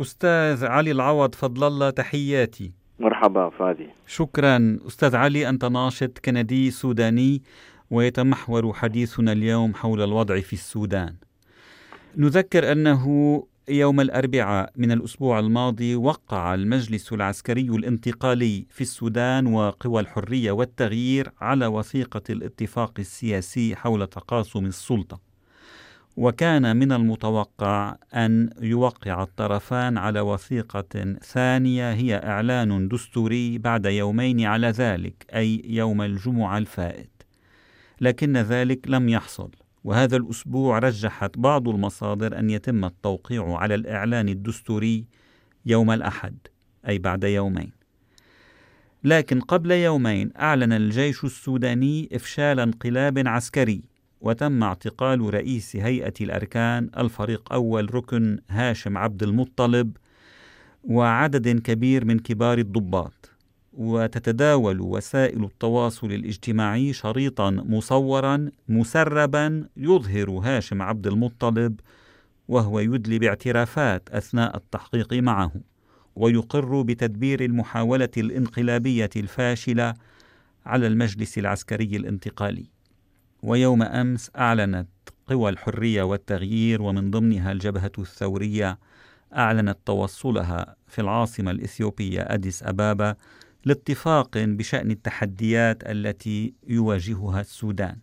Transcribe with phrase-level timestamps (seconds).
[0.00, 2.72] أستاذ علي العوض فضل الله تحياتي.
[2.98, 3.88] مرحبا فادي.
[4.06, 4.78] شكرا.
[4.86, 7.42] أستاذ علي أنت ناشط كندي سوداني
[7.90, 11.14] ويتمحور حديثنا اليوم حول الوضع في السودان.
[12.16, 13.06] نذكر أنه
[13.68, 21.66] يوم الأربعاء من الأسبوع الماضي وقع المجلس العسكري الانتقالي في السودان وقوى الحرية والتغيير على
[21.66, 25.27] وثيقة الاتفاق السياسي حول تقاسم السلطة.
[26.18, 34.66] وكان من المتوقع أن يوقع الطرفان على وثيقة ثانية هي إعلان دستوري بعد يومين على
[34.66, 37.22] ذلك أي يوم الجمعة الفائت.
[38.00, 39.50] لكن ذلك لم يحصل
[39.84, 45.04] وهذا الأسبوع رجحت بعض المصادر أن يتم التوقيع على الإعلان الدستوري
[45.66, 46.36] يوم الأحد
[46.88, 47.72] أي بعد يومين.
[49.04, 53.87] لكن قبل يومين أعلن الجيش السوداني إفشال انقلاب عسكري.
[54.20, 59.96] وتم اعتقال رئيس هيئة الأركان الفريق أول ركن هاشم عبد المطلب
[60.84, 63.30] وعدد كبير من كبار الضباط.
[63.72, 71.80] وتتداول وسائل التواصل الاجتماعي شريطا مصورا مسربا يظهر هاشم عبد المطلب
[72.48, 75.52] وهو يدلي باعترافات أثناء التحقيق معه
[76.16, 79.94] ويقر بتدبير المحاولة الانقلابية الفاشلة
[80.66, 82.77] على المجلس العسكري الانتقالي.
[83.42, 84.88] ويوم أمس أعلنت
[85.26, 88.78] قوى الحرية والتغيير ومن ضمنها الجبهة الثورية
[89.36, 93.16] أعلنت توصلها في العاصمة الإثيوبية أديس أبابا
[93.64, 97.96] لاتفاق بشأن التحديات التي يواجهها السودان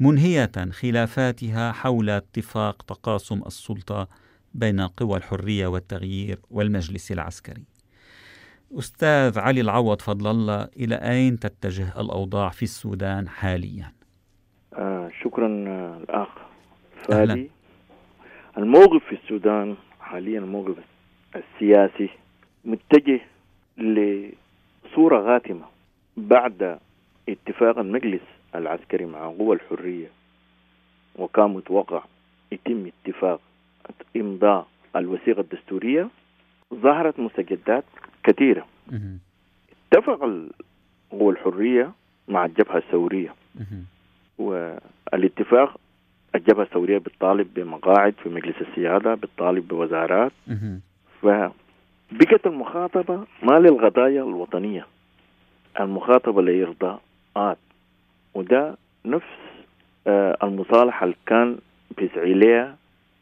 [0.00, 4.08] منهية خلافاتها حول اتفاق تقاسم السلطة
[4.54, 7.64] بين قوى الحرية والتغيير والمجلس العسكري.
[8.78, 13.92] أستاذ علي العوض فضل الله إلى أين تتجه الأوضاع في السودان حاليا؟
[14.74, 16.28] آه شكرا آه الأخ
[17.08, 17.50] فادي.
[18.58, 20.76] الموقف في السودان حاليا الموقف
[21.36, 22.08] السياسي
[22.64, 23.20] متجه
[24.94, 25.64] صورة غاتمة
[26.16, 26.78] بعد
[27.28, 28.20] اتفاق المجلس
[28.54, 30.08] العسكري مع قوى الحرية
[31.18, 32.02] وكان متوقع
[32.52, 33.40] يتم اتفاق
[34.16, 36.08] إمضاء الوثيقة الدستورية.
[36.74, 37.84] ظهرت مستجدات
[38.24, 38.66] كثيرة.
[39.92, 40.20] اتفق
[41.10, 41.92] قوى الحرية
[42.28, 43.34] مع الجبهة الثورية.
[44.38, 45.76] والاتفاق
[46.34, 50.32] الجبهة الثورية بتطالب بمقاعد في مجلس السيادة بتطالب بوزارات.
[51.22, 51.26] ف
[52.12, 54.86] بقت المخاطبة ما للقضايا الوطنية.
[55.80, 57.58] المخاطبة لإرضاءات.
[58.34, 59.26] وده نفس
[60.06, 61.58] آه المصالحة اللي كان
[61.98, 62.76] بيسعي لها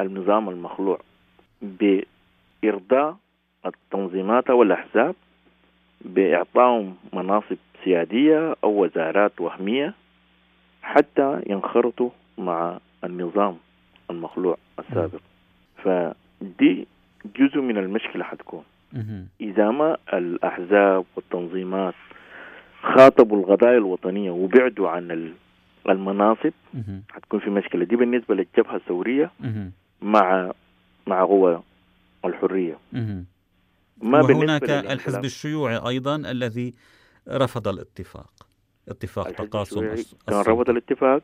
[0.00, 1.00] النظام المخلوع.
[1.62, 3.16] بإرضاء
[3.66, 5.14] التنظيمات والأحزاب
[6.00, 9.94] بإعطائهم مناصب سيادية أو وزارات وهمية.
[10.84, 13.56] حتى ينخرطوا مع النظام
[14.10, 15.20] المخلوع السابق.
[15.84, 16.86] فدي
[17.36, 18.64] جزء من المشكلة حتكون.
[19.40, 21.94] إذا ما الأحزاب والتنظيمات
[22.82, 25.34] خاطبوا القضايا الوطنية وبعدوا عن
[25.88, 26.52] المناصب
[27.10, 27.84] حتكون في مشكلة.
[27.84, 29.30] دي بالنسبة للجبهة الثورية
[30.02, 30.52] مع
[31.06, 31.62] مع قوى
[32.24, 32.78] الحرية.
[34.02, 36.74] ما وهناك الحزب الشيوعي أيضا الذي
[37.28, 38.30] رفض الاتفاق.
[38.88, 39.94] اتفاق تقاسم
[40.28, 41.22] كان رفض الاتفاق.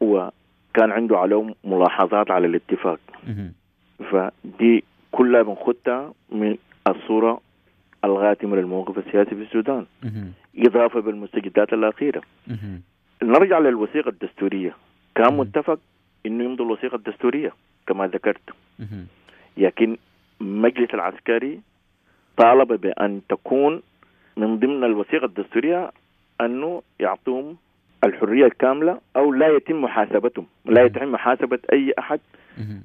[0.00, 3.00] وكان عنده عليهم ملاحظات على الاتفاق.
[3.98, 6.56] فدي كلها بنخدها من
[6.88, 7.40] الصورة
[8.04, 9.86] الغاتمة للموقف السياسي في السودان.
[10.56, 12.22] إضافة بالمستجدات الأخيرة.
[13.22, 14.76] نرجع للوثيقة الدستورية.
[15.14, 15.78] كان متفق
[16.26, 17.52] إنه يمضي الوثيقة الدستورية
[17.86, 18.50] كما ذكرت.
[19.56, 19.96] لكن
[20.40, 21.60] المجلس العسكري
[22.36, 23.82] طالب بأن تكون
[24.36, 25.90] من ضمن الوثيقة الدستورية
[26.40, 27.56] أنه يعطوهم
[28.04, 32.20] الحرية الكاملة أو لا يتم محاسبتهم لا يتم محاسبة أي أحد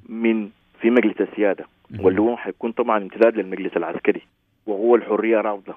[0.10, 0.50] من
[0.82, 1.66] في مجلس السيادة
[2.00, 4.22] واللي هو حيكون طبعا امتداد للمجلس العسكري
[4.66, 5.74] وهو الحرية رافضه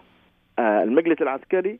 [0.59, 1.79] آه المجلس العسكري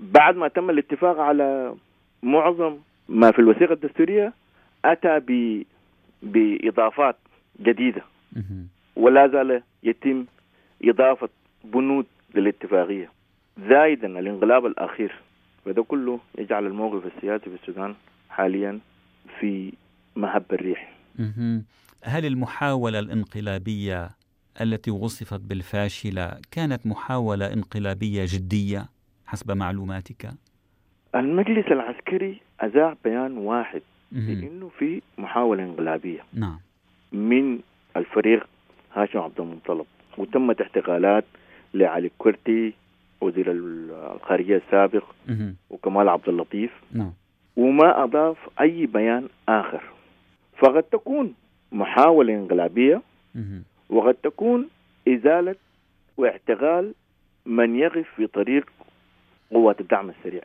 [0.00, 1.74] بعد ما تم الاتفاق على
[2.22, 2.76] معظم
[3.08, 4.32] ما في الوثيقة الدستورية
[4.84, 5.62] أتى ب
[6.22, 7.16] بإضافات
[7.62, 8.02] جديدة.
[8.96, 10.24] ولا زال يتم
[10.84, 11.28] إضافة
[11.64, 13.10] بنود للاتفاقية
[13.68, 15.14] زائدا الانقلاب الأخير.
[15.64, 17.94] فده كله يجعل الموقف السياسي في السودان
[18.30, 18.78] حاليا
[19.40, 19.72] في
[20.16, 20.92] مهب الريح.
[22.04, 24.08] هل المحاولة الانقلابية
[24.60, 28.86] التي وصفت بالفاشلة كانت محاولة انقلابية جدية
[29.26, 30.30] حسب معلوماتك؟
[31.14, 33.82] المجلس العسكري أذاع بيان واحد
[34.12, 36.60] بأنه في محاولة انقلابية نعم.
[37.12, 37.58] من
[37.96, 38.46] الفريق
[38.94, 39.86] هاشم عبد المطلب
[40.18, 41.24] وتمت احتقالات
[41.74, 42.74] لعلي كورتي
[43.20, 45.04] وزير الخارجية السابق
[45.70, 46.70] وكمال عبد اللطيف.
[46.92, 47.12] نعم.
[47.56, 49.82] وما أضاف أي بيان آخر.
[50.58, 51.34] فقد تكون
[51.72, 53.02] محاولة انقلابية
[53.90, 54.68] وقد تكون
[55.08, 55.54] إزالة
[56.16, 56.94] واعتقال
[57.46, 58.70] من يقف في طريق
[59.50, 60.42] قوات الدعم السريع.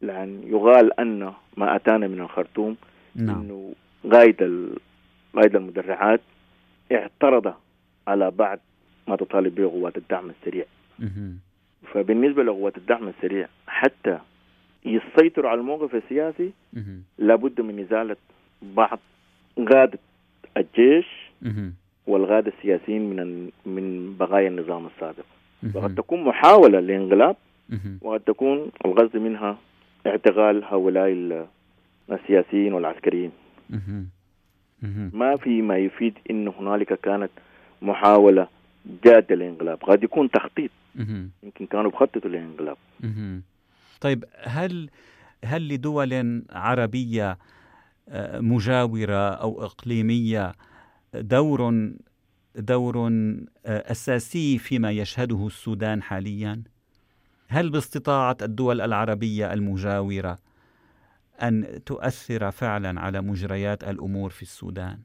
[0.00, 2.76] لأن يقال أن ما أتانا من الخرطوم
[3.14, 3.40] نعم.
[3.40, 3.72] أنه
[4.12, 4.68] قائد
[5.34, 6.20] قائد المدرعات
[6.92, 7.54] اعترض
[8.08, 8.58] على بعض
[9.08, 10.64] ما تطالب به قوات الدعم السريع.
[11.92, 14.18] فبالنسبة لقوات الدعم السريع حتى
[14.84, 16.52] يسيطروا على الموقف السياسي
[17.18, 18.16] لابد من إزالة
[18.62, 18.98] بعض
[19.72, 19.98] قادة
[20.56, 21.06] الجيش
[22.06, 25.24] والغادة السياسيين من من بقايا النظام السابق.
[25.74, 27.36] وقد تكون محاولة لانقلاب
[28.02, 29.58] وقد تكون الغرض منها
[30.06, 31.08] اعتقال هؤلاء
[32.12, 33.30] السياسيين والعسكريين.
[35.12, 37.30] ما في ما يفيد إن هنالك كانت
[37.82, 38.48] محاولة
[39.04, 40.70] جاده للانقلاب قد يكون تخطيط.
[41.42, 42.76] يمكن كانوا بخططوا للانقلاب.
[44.00, 44.90] طيب هل
[45.44, 47.38] هل لدول عربية
[48.08, 50.52] آه، مجاورة أو إقليمية
[51.14, 51.90] دور
[52.56, 53.08] دور
[53.66, 56.62] آه، أساسي فيما يشهده السودان حاليا؟
[57.48, 60.38] هل باستطاعة الدول العربية المجاورة
[61.42, 64.98] أن تؤثر فعلا على مجريات الأمور في السودان؟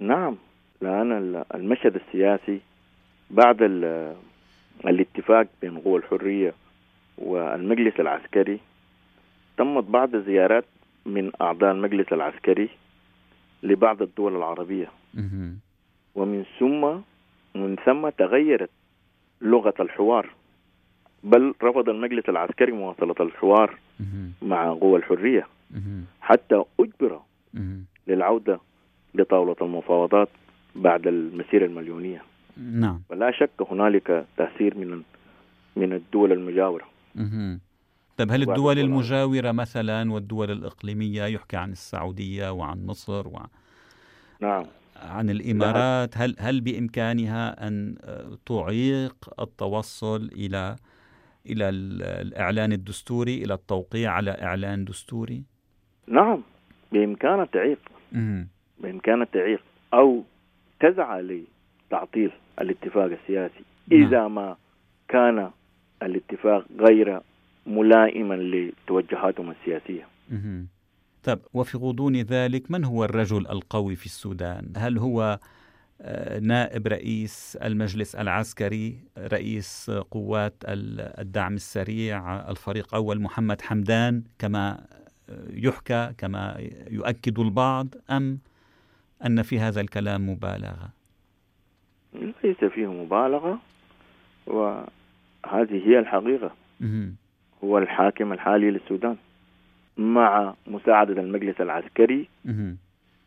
[0.00, 0.36] نعم.
[0.80, 2.60] لأن المشهد السياسي
[3.30, 3.62] بعد
[4.84, 6.54] الاتفاق بين قوى الحرية
[7.18, 8.60] والمجلس العسكري
[9.56, 10.64] تمت بعض الزيارات
[11.06, 12.68] من أعضاء المجلس العسكري
[13.62, 14.88] لبعض الدول العربية.
[16.14, 17.00] ومن ثم
[17.60, 18.70] من ثم تغيرت
[19.40, 20.30] لغة الحوار.
[21.24, 23.78] بل رفض المجلس العسكري مواصلة الحوار
[24.42, 25.46] مع قوى الحرية.
[26.20, 27.20] حتى أجبر
[28.06, 28.60] للعودة
[29.14, 30.28] لطاولة المفاوضات
[30.74, 32.22] بعد المسيرة المليونية.
[32.56, 33.02] نعم.
[33.10, 35.02] ولا شك هنالك تأثير من
[35.76, 36.84] من الدول المجاورة.
[38.16, 43.38] طيب هل الدول المجاورة مثلا والدول الإقليمية يحكى عن السعودية وعن مصر و...
[44.40, 44.64] نعم.
[44.96, 47.94] عن الإمارات هل هل بإمكانها أن
[48.46, 50.76] تعيق التوصل إلى
[51.46, 55.42] إلى الإعلان الدستوري إلى التوقيع على إعلان دستوري؟
[56.06, 56.42] نعم.
[56.92, 57.78] بإمكانها تعيق.
[58.78, 59.62] بإمكانها تعيق.
[59.94, 60.24] أو
[60.80, 61.22] تسعى
[61.86, 62.30] لتعطيل
[62.60, 64.02] الاتفاق السياسي نعم.
[64.02, 64.56] إذا ما
[65.08, 65.50] كان
[66.02, 67.20] الاتفاق غير
[67.66, 70.08] ملائما لتوجهاتهم السياسية
[71.24, 75.38] طيب وفي غضون ذلك من هو الرجل القوي في السودان؟ هل هو
[76.00, 84.86] آه، نائب رئيس المجلس العسكري رئيس قوات الدعم السريع الفريق أول محمد حمدان كما
[85.50, 86.56] يحكى كما
[86.90, 88.38] يؤكد البعض أم
[89.26, 90.95] أن في هذا الكلام مبالغة
[92.46, 93.58] ليس فيه مبالغة
[94.46, 96.50] وهذه هي الحقيقة.
[97.64, 99.16] هو الحاكم الحالي للسودان.
[99.96, 102.28] مع مساعدة المجلس العسكري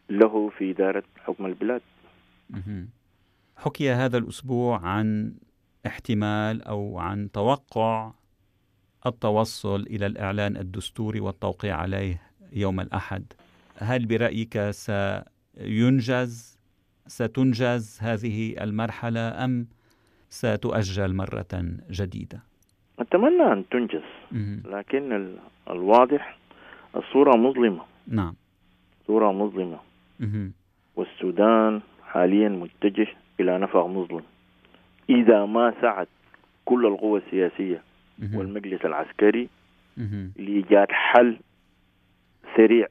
[0.10, 1.81] له في إدارة حكم البلاد.
[3.57, 5.33] حكي هذا الأسبوع عن
[5.86, 8.12] احتمال أو عن توقع
[9.06, 12.22] التوصل إلى الإعلان الدستوري والتوقيع عليه
[12.54, 13.24] يوم الأحد.
[13.77, 16.59] هل برأيك سينجز
[17.10, 19.68] ستنجز هذه المرحلة أم
[20.30, 21.54] ستؤجل مرة
[21.92, 22.40] جديدة؟
[23.00, 24.02] أتمنى أن تنجز
[24.66, 25.36] لكن
[25.70, 26.38] الواضح
[26.96, 27.84] الصورة مظلمة.
[28.08, 28.36] نعم.
[29.08, 29.80] صورة مظلمة.
[30.96, 33.08] والسودان حاليا متجه
[33.40, 34.24] إلى نفق مظلم.
[35.10, 36.08] إذا ما سعت
[36.66, 37.82] كل القوى السياسية
[38.34, 39.50] والمجلس العسكري
[40.38, 41.38] لإيجاد حل
[42.58, 42.88] سريع.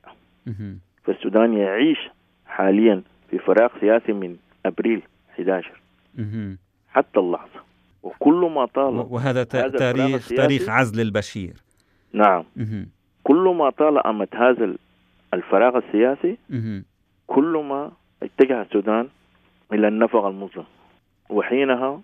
[1.05, 1.99] فالسودان يعيش
[2.47, 5.81] حاليا في فراغ سياسي من أبريل 11
[6.89, 7.61] حتى اللحظة.
[8.03, 11.55] وكل ما طال وهذا تاريخ تاريخ عزل البشير.
[12.13, 12.45] نعم.
[13.25, 14.75] كل ما طال أمد هذا
[15.35, 16.37] الفراغ السياسي
[17.27, 17.93] كل ما
[18.23, 19.09] اتجه السودان
[19.73, 20.65] إلى النفق المظلم.
[21.31, 22.01] وحينها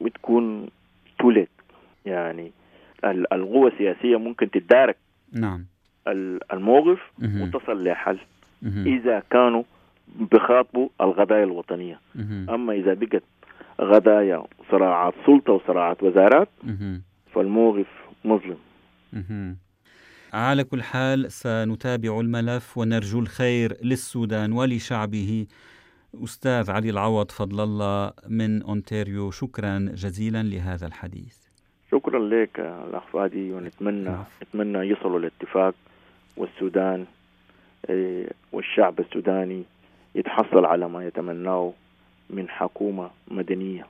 [0.00, 0.68] بتكون
[1.18, 1.48] تولد
[2.06, 2.52] يعني
[3.04, 4.96] القوة السياسية ممكن تدارك
[5.32, 5.66] نعم.
[6.52, 8.18] الموقف وتصل لحل.
[8.64, 9.62] إذا كانوا
[10.16, 12.00] بخاطبوا القضايا الوطنية.
[12.48, 13.22] أما إذا بقت
[13.78, 16.48] قضايا صراعات سلطة وصراعات وزارات
[17.34, 17.86] فالموقف
[18.24, 18.58] مظلم.
[20.32, 25.46] على كل حال سنتابع الملف ونرجو الخير للسودان ولشعبه.
[26.24, 29.30] أستاذ علي العوض فضل الله من أونتاريو.
[29.30, 31.48] شكرا جزيلا لهذا الحديث.
[31.90, 35.74] شكرا لك الأخ فادي ونتمنى نتمنى يصلوا لاتفاق
[36.36, 37.06] والسودان
[37.90, 39.62] إيه، والشعب السوداني
[40.18, 41.72] يتحصل على ما يتمناه
[42.30, 43.86] من حكومة مدنية.